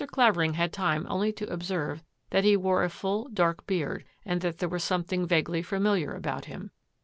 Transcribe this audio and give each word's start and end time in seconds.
Clavering 0.09 0.55
had 0.55 0.73
time 0.73 1.05
only 1.11 1.31
to 1.33 1.53
observe 1.53 2.01
that 2.31 2.43
he 2.43 2.57
wore 2.57 2.83
a 2.83 2.89
full, 2.89 3.29
dark 3.31 3.67
beard, 3.67 4.03
and 4.25 4.41
that 4.41 4.57
there 4.57 4.67
was 4.67 4.83
some 4.83 5.03
thing 5.03 5.27
vaguely 5.27 5.61
familiar 5.61 6.15
about 6.15 6.45
him. 6.45 6.71